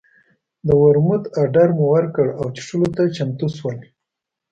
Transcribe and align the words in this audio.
د 0.65 0.69
ورموت 0.83 1.23
اډر 1.43 1.69
مو 1.77 1.85
ورکړ 1.93 2.25
او 2.39 2.45
څښلو 2.55 2.87
ته 2.97 3.03
چمتو 3.15 3.47
شول. 3.57 3.77